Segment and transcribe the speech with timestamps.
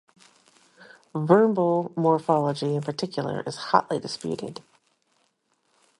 [1.13, 4.63] Verbal morphology in particular is hotly disputed.